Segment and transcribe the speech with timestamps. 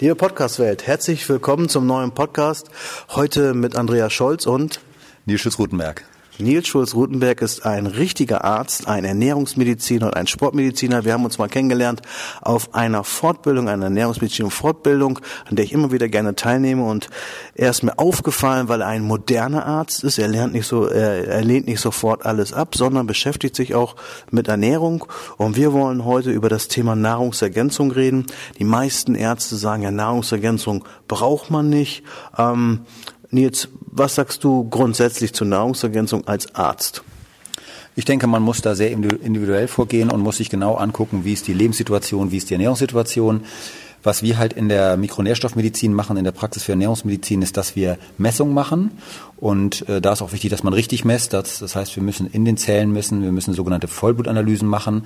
[0.00, 2.70] Liebe Podcast-Welt, herzlich willkommen zum neuen Podcast.
[3.10, 4.80] Heute mit Andreas Scholz und
[5.26, 6.06] Nils Schütz-Rutenberg.
[6.40, 11.04] Nils Schulz-Rutenberg ist ein richtiger Arzt, ein Ernährungsmediziner und ein Sportmediziner.
[11.04, 12.02] Wir haben uns mal kennengelernt
[12.40, 16.84] auf einer Fortbildung, einer Ernährungsmedizin Fortbildung, an der ich immer wieder gerne teilnehme.
[16.84, 17.10] Und
[17.54, 20.18] er ist mir aufgefallen, weil er ein moderner Arzt ist.
[20.18, 23.96] Er lernt nicht so, er, er lehnt nicht sofort alles ab, sondern beschäftigt sich auch
[24.30, 25.04] mit Ernährung.
[25.36, 28.26] Und wir wollen heute über das Thema Nahrungsergänzung reden.
[28.58, 32.02] Die meisten Ärzte sagen ja, Nahrungsergänzung braucht man nicht.
[32.38, 32.80] Ähm,
[33.30, 37.02] Nils, was sagst du grundsätzlich zur Nahrungsergänzung als Arzt?
[37.96, 41.46] Ich denke, man muss da sehr individuell vorgehen und muss sich genau angucken, wie ist
[41.48, 43.42] die Lebenssituation, wie ist die Ernährungssituation.
[44.02, 47.98] Was wir halt in der Mikronährstoffmedizin machen, in der Praxis für Ernährungsmedizin, ist, dass wir
[48.16, 48.92] Messungen machen.
[49.36, 51.34] Und äh, da ist auch wichtig, dass man richtig messt.
[51.34, 55.04] Das, das heißt, wir müssen in den Zellen messen, wir müssen sogenannte Vollblutanalysen machen.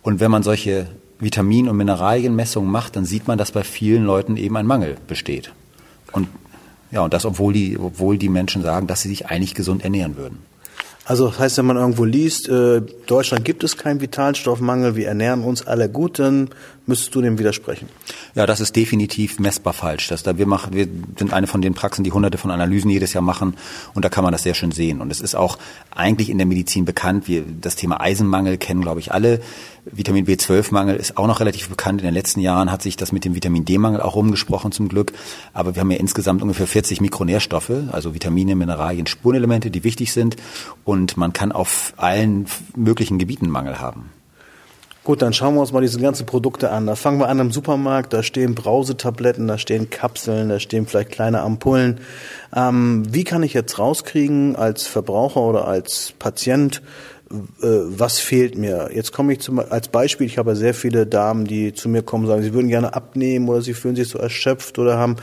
[0.00, 0.86] Und wenn man solche
[1.18, 5.52] Vitamin- und Mineralienmessungen macht, dann sieht man, dass bei vielen Leuten eben ein Mangel besteht.
[6.12, 6.28] Und
[6.90, 10.16] ja, und das, obwohl die, obwohl die Menschen sagen, dass sie sich eigentlich gesund ernähren
[10.16, 10.38] würden.
[11.08, 15.44] Also das heißt, wenn man irgendwo liest, äh, Deutschland gibt es keinen Vitalstoffmangel, wir ernähren
[15.44, 16.50] uns alle gut, dann
[16.86, 17.88] müsstest du dem widersprechen.
[18.34, 20.08] Ja, das ist definitiv messbar falsch.
[20.08, 23.12] Das da wir machen, wir sind eine von den Praxen, die hunderte von Analysen jedes
[23.12, 23.54] Jahr machen
[23.94, 25.00] und da kann man das sehr schön sehen.
[25.00, 25.58] Und es ist auch
[25.94, 27.28] eigentlich in der Medizin bekannt.
[27.28, 29.40] Wir das Thema Eisenmangel kennen, glaube ich, alle.
[29.88, 32.00] Vitamin B12-Mangel ist auch noch relativ bekannt.
[32.00, 35.12] In den letzten Jahren hat sich das mit dem Vitamin D-Mangel auch rumgesprochen zum Glück.
[35.52, 40.36] Aber wir haben ja insgesamt ungefähr 40 Mikronährstoffe, also Vitamine, Mineralien, Spurenelemente, die wichtig sind.
[40.84, 44.10] Und man kann auf allen möglichen Gebieten Mangel haben.
[45.06, 46.88] Gut, dann schauen wir uns mal diese ganzen Produkte an.
[46.88, 51.12] Da fangen wir an im Supermarkt, da stehen Brausetabletten, da stehen Kapseln, da stehen vielleicht
[51.12, 52.00] kleine Ampullen.
[52.52, 56.82] Ähm, wie kann ich jetzt rauskriegen als Verbraucher oder als Patient,
[57.28, 58.90] was fehlt mir?
[58.94, 62.24] Jetzt komme ich zum, als Beispiel, ich habe sehr viele Damen, die zu mir kommen
[62.24, 65.16] und sagen, sie würden gerne abnehmen oder sie fühlen sich so erschöpft oder haben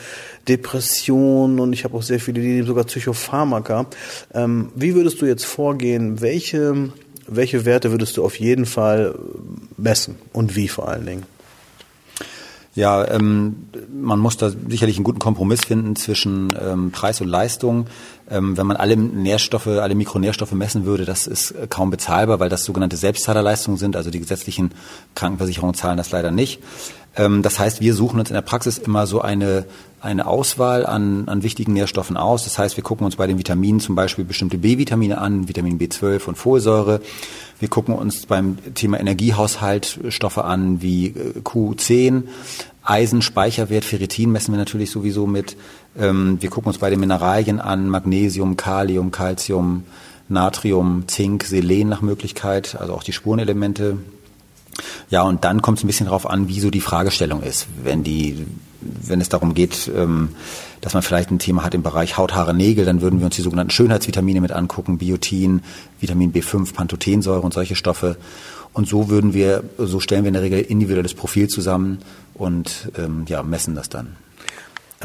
[0.47, 3.85] Depressionen und ich habe auch sehr viele, die nehmen sogar Psychopharmaka.
[4.33, 6.19] Ähm, wie würdest du jetzt vorgehen?
[6.19, 6.89] Welche
[7.27, 9.15] welche Werte würdest du auf jeden Fall
[9.77, 11.23] messen und wie vor allen Dingen?
[12.75, 17.85] Ja, ähm, man muss da sicherlich einen guten Kompromiss finden zwischen ähm, Preis und Leistung.
[18.29, 22.63] Ähm, wenn man alle Nährstoffe, alle Mikronährstoffe messen würde, das ist kaum bezahlbar, weil das
[22.63, 23.95] sogenannte Selbstzahlerleistungen sind.
[23.95, 24.71] Also die gesetzlichen
[25.13, 26.61] Krankenversicherungen zahlen das leider nicht.
[27.15, 29.65] Ähm, das heißt, wir suchen uns in der Praxis immer so eine,
[30.01, 32.43] eine Auswahl an, an wichtigen Nährstoffen aus.
[32.43, 36.25] Das heißt, wir gucken uns bei den Vitaminen zum Beispiel bestimmte B-Vitamine an, Vitamin B12
[36.25, 37.01] und Folsäure.
[37.59, 42.23] Wir gucken uns beim Thema Energiehaushalt Stoffe an wie äh, Q10,
[42.85, 45.55] Eisen, Speicherwert, Ferritin messen wir natürlich sowieso mit.
[45.97, 49.83] Ähm, wir gucken uns bei den Mineralien an, Magnesium, Kalium, Calcium,
[50.27, 53.97] Natrium, Zink, Selen nach Möglichkeit, also auch die Spurenelemente,
[55.09, 57.67] ja, und dann kommt es ein bisschen darauf an, wie so die Fragestellung ist.
[57.83, 58.45] Wenn die,
[58.81, 60.29] wenn es darum geht, ähm,
[60.81, 63.35] dass man vielleicht ein Thema hat im Bereich Haut, Haare, Nägel, dann würden wir uns
[63.35, 65.61] die sogenannten Schönheitsvitamine mit angucken, Biotin,
[65.99, 68.17] Vitamin B5, Pantothensäure und solche Stoffe.
[68.73, 71.99] Und so würden wir, so stellen wir in der Regel individuelles Profil zusammen
[72.33, 74.15] und ähm, ja, messen das dann.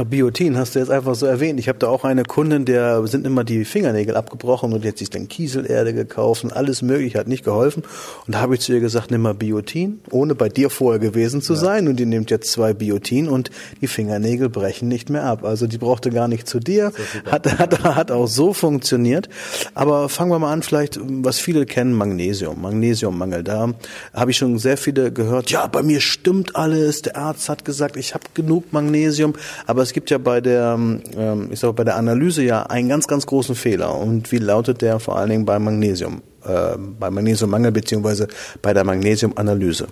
[0.05, 1.59] Biotin hast du jetzt einfach so erwähnt.
[1.59, 4.99] Ich habe da auch eine Kundin, der sind immer die Fingernägel abgebrochen und die hat
[4.99, 7.83] sich dann Kieselerde gekauft und alles mögliche, hat nicht geholfen.
[8.27, 11.43] Und da habe ich zu ihr gesagt, nimm mal Biotin, ohne bei dir vorher gewesen
[11.43, 11.59] zu ja.
[11.59, 11.89] sein.
[11.89, 13.51] Und die nimmt jetzt zwei Biotin und
[13.81, 15.45] die Fingernägel brechen nicht mehr ab.
[15.45, 16.93] Also die brauchte gar nicht zu dir,
[17.31, 19.29] hat, hat, hat auch so funktioniert.
[19.75, 23.43] Aber fangen wir mal an, vielleicht, was viele kennen, Magnesium, Magnesiummangel.
[23.43, 23.75] Da
[24.15, 27.97] habe ich schon sehr viele gehört, ja, bei mir stimmt alles, der Arzt hat gesagt,
[27.97, 29.35] ich habe genug Magnesium,
[29.67, 30.75] aber es gibt ja bei der,
[31.17, 33.95] ähm, ich sag, bei der Analyse ja einen ganz, ganz großen Fehler.
[33.95, 38.29] Und wie lautet der vor allen Dingen bei Magnesium, äh, bei Magnesiummangel beziehungsweise
[38.61, 39.87] bei der Magnesiumanalyse?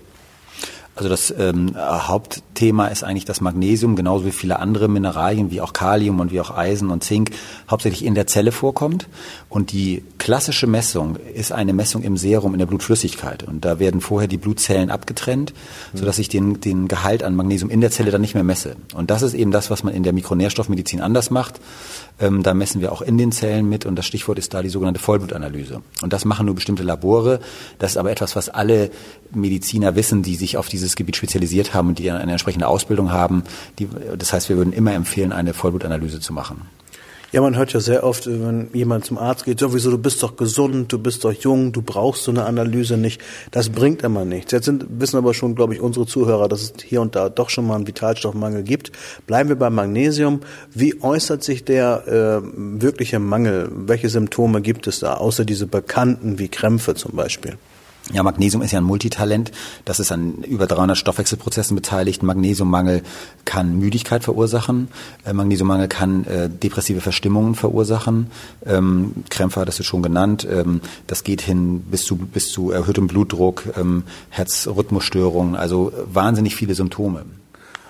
[0.96, 5.74] Also das ähm, Hauptthema ist eigentlich das Magnesium, genauso wie viele andere Mineralien, wie auch
[5.74, 7.32] Kalium und wie auch Eisen und Zink,
[7.70, 9.06] hauptsächlich in der Zelle vorkommt.
[9.50, 13.42] Und die klassische Messung ist eine Messung im Serum, in der Blutflüssigkeit.
[13.42, 15.52] Und da werden vorher die Blutzellen abgetrennt,
[15.92, 18.76] sodass ich den, den Gehalt an Magnesium in der Zelle dann nicht mehr messe.
[18.94, 21.60] Und das ist eben das, was man in der Mikronährstoffmedizin anders macht.
[22.18, 24.70] Ähm, da messen wir auch in den Zellen mit und das Stichwort ist da die
[24.70, 25.82] sogenannte Vollblutanalyse.
[26.00, 27.40] Und das machen nur bestimmte Labore.
[27.78, 28.90] Das ist aber etwas, was alle
[29.34, 33.42] Mediziner wissen, die sich auf dieses Gebiet spezialisiert haben und die eine entsprechende Ausbildung haben.
[33.78, 36.62] Die, das heißt, wir würden immer empfehlen, eine Vollblutanalyse zu machen.
[37.32, 40.36] Ja, man hört ja sehr oft, wenn jemand zum Arzt geht, sowieso, du bist doch
[40.36, 43.20] gesund, du bist doch jung, du brauchst so eine Analyse nicht.
[43.50, 44.52] Das bringt immer nichts.
[44.52, 47.50] Jetzt sind, wissen aber schon, glaube ich, unsere Zuhörer, dass es hier und da doch
[47.50, 48.92] schon mal einen Vitalstoffmangel gibt.
[49.26, 50.40] Bleiben wir beim Magnesium.
[50.72, 53.70] Wie äußert sich der äh, wirkliche Mangel?
[53.74, 57.58] Welche Symptome gibt es da, außer diese bekannten wie Krämpfe zum Beispiel?
[58.12, 59.50] Ja, Magnesium ist ja ein Multitalent.
[59.84, 62.22] Das ist an über 300 Stoffwechselprozessen beteiligt.
[62.22, 63.02] Magnesiummangel
[63.44, 64.88] kann Müdigkeit verursachen.
[65.24, 68.28] Äh, Magnesiummangel kann äh, depressive Verstimmungen verursachen.
[68.64, 70.46] Ähm, Krämpfe hattest du schon genannt.
[70.48, 76.76] Ähm, das geht hin bis zu, bis zu erhöhtem Blutdruck, ähm, Herzrhythmusstörungen, also wahnsinnig viele
[76.76, 77.24] Symptome.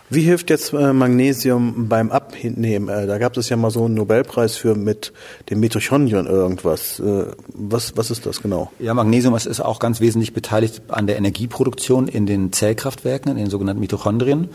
[0.08, 2.88] Wie hilft jetzt äh, Magnesium beim Abnehmen?
[2.88, 5.12] Äh, da gab es ja mal so einen Nobelpreis für mit
[5.50, 7.00] dem Mitochondrien irgendwas.
[7.00, 8.70] Äh, was, was ist das genau?
[8.78, 13.50] Ja, Magnesium ist auch ganz wesentlich beteiligt an der Energieproduktion in den Zellkraftwerken, in den
[13.50, 14.48] sogenannten Mitochondrien.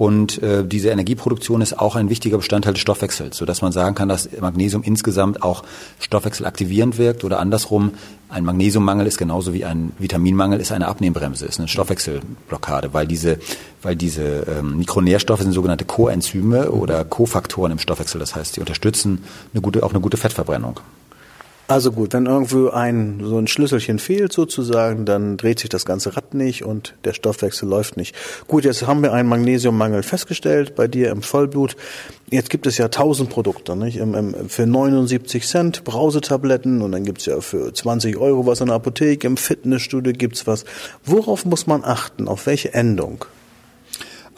[0.00, 4.08] Und äh, diese Energieproduktion ist auch ein wichtiger Bestandteil des Stoffwechsels, sodass man sagen kann,
[4.08, 5.62] dass Magnesium insgesamt auch
[5.98, 7.92] stoffwechselaktivierend wirkt oder andersrum,
[8.30, 13.40] ein Magnesiummangel ist genauso wie ein Vitaminmangel ist eine Abnehmbremse, ist eine Stoffwechselblockade, weil diese,
[13.82, 19.22] weil diese ähm, Mikronährstoffe sind sogenannte Coenzyme oder Kofaktoren im Stoffwechsel, das heißt, die unterstützen
[19.52, 20.80] eine gute, auch eine gute Fettverbrennung.
[21.70, 26.16] Also gut, wenn irgendwo ein so ein Schlüsselchen fehlt sozusagen, dann dreht sich das ganze
[26.16, 28.12] Rad nicht und der Stoffwechsel läuft nicht.
[28.48, 31.76] Gut, jetzt haben wir einen Magnesiummangel festgestellt bei dir im Vollblut.
[32.28, 34.00] Jetzt gibt es ja tausend Produkte, nicht?
[34.48, 39.28] Für 79 Cent Brausetabletten und dann gibt's ja für 20 Euro was in der Apotheke,
[39.28, 40.64] im Fitnessstudio gibt's was.
[41.04, 42.26] Worauf muss man achten?
[42.26, 43.26] Auf welche Endung?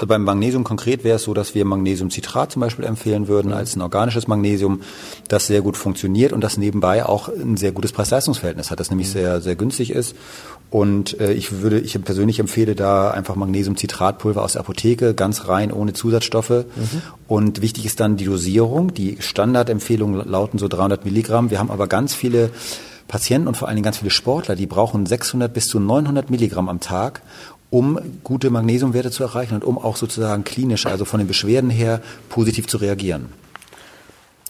[0.02, 3.76] Also beim Magnesium konkret wäre es so, dass wir Magnesiumcitrat zum Beispiel empfehlen würden als
[3.76, 4.80] ein organisches Magnesium,
[5.28, 9.10] das sehr gut funktioniert und das nebenbei auch ein sehr gutes Preis-Leistungs-Verhältnis hat, das nämlich
[9.10, 10.16] sehr, sehr günstig ist.
[10.70, 15.70] Und äh, ich würde, ich persönlich empfehle da einfach Magnesiumcitratpulver aus der Apotheke, ganz rein,
[15.70, 16.50] ohne Zusatzstoffe.
[16.50, 17.02] Mhm.
[17.28, 18.92] Und wichtig ist dann die Dosierung.
[18.94, 21.52] Die Standardempfehlungen lauten so 300 Milligramm.
[21.52, 22.50] Wir haben aber ganz viele
[23.12, 26.70] Patienten und vor allen Dingen ganz viele Sportler, die brauchen 600 bis zu 900 Milligramm
[26.70, 27.20] am Tag
[27.68, 32.00] um gute Magnesiumwerte zu erreichen und um auch sozusagen klinisch, also von den Beschwerden her,
[32.30, 33.28] positiv zu reagieren.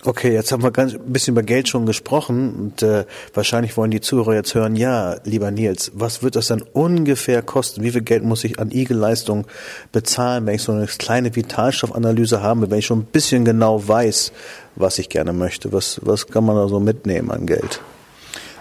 [0.04, 3.04] Okay, jetzt haben wir ganz ein bisschen über Geld schon gesprochen und äh,
[3.34, 7.82] wahrscheinlich wollen die Zuhörer jetzt hören, ja, lieber Nils, was wird das dann ungefähr kosten?
[7.82, 9.46] Wie viel Geld muss ich an IG-Leistung
[9.90, 14.32] bezahlen, wenn ich so eine kleine Vitalstoffanalyse habe, wenn ich schon ein bisschen genau weiß,
[14.76, 15.72] was ich gerne möchte?
[15.72, 17.80] Was, was kann man da so mitnehmen an Geld?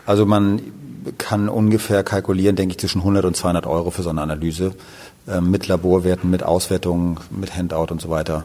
[0.06, 0.62] Also man
[1.18, 4.74] kann ungefähr kalkulieren, denke ich, zwischen 100 und 200 Euro für so eine Analyse
[5.27, 8.44] äh, mit Laborwerten, mit Auswertungen, mit Handout und so weiter.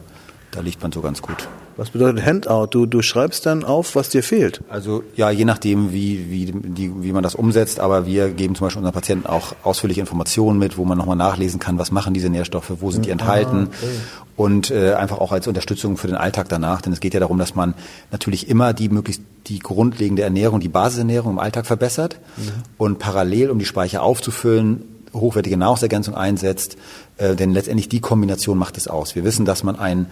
[0.51, 1.47] Da liegt man so ganz gut.
[1.77, 2.67] Was bedeutet Handout?
[2.71, 4.61] Du, du schreibst dann auf, was dir fehlt?
[4.67, 8.65] Also ja, je nachdem, wie, wie, die, wie man das umsetzt, aber wir geben zum
[8.65, 12.29] Beispiel unseren Patienten auch ausführliche Informationen mit, wo man nochmal nachlesen kann, was machen diese
[12.29, 13.91] Nährstoffe, wo sind die hm, enthalten ah, okay.
[14.37, 17.37] und äh, einfach auch als Unterstützung für den Alltag danach, denn es geht ja darum,
[17.37, 17.75] dass man
[18.11, 22.63] natürlich immer die möglichst die grundlegende Ernährung, die Basisernährung im Alltag verbessert mhm.
[22.79, 24.81] und parallel, um die Speicher aufzufüllen,
[25.13, 26.77] hochwertige Nahrungsergänzung einsetzt,
[27.17, 29.15] äh, denn letztendlich die Kombination macht es aus.
[29.15, 30.07] Wir wissen, dass man einen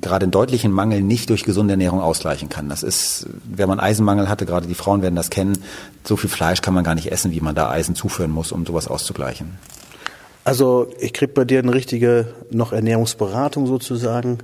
[0.00, 2.68] gerade einen deutlichen Mangel nicht durch gesunde Ernährung ausgleichen kann.
[2.68, 5.58] Das ist, wenn man Eisenmangel hatte, gerade die Frauen werden das kennen,
[6.04, 8.64] so viel Fleisch kann man gar nicht essen, wie man da Eisen zuführen muss, um
[8.66, 9.58] sowas auszugleichen.
[10.48, 14.38] Also ich krieg bei dir eine richtige noch Ernährungsberatung sozusagen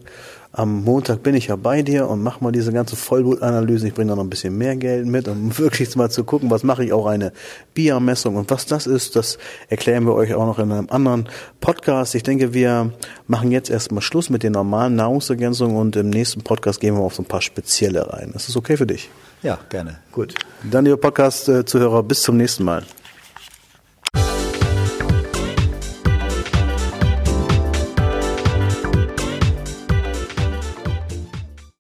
[0.57, 3.89] am Montag bin ich ja bei dir und mach mal diese ganze Vollblutanalyse.
[3.89, 6.63] Ich bringe da noch ein bisschen mehr Geld mit, um wirklich mal zu gucken, was
[6.63, 7.33] mache ich auch eine
[7.75, 11.29] BIA-Messung und was das ist, das erklären wir euch auch noch in einem anderen
[11.61, 12.15] Podcast.
[12.15, 12.93] Ich denke, wir
[13.27, 17.17] machen jetzt erstmal Schluss mit den normalen Nahrungsergänzungen und im nächsten Podcast gehen wir auf
[17.17, 18.31] so ein paar spezielle rein.
[18.33, 19.11] Das ist okay für dich?
[19.43, 19.99] Ja, gerne.
[20.13, 20.35] Gut.
[20.71, 22.85] Dann, liebe Podcast-Zuhörer, bis zum nächsten Mal.